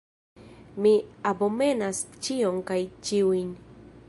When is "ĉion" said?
2.29-2.61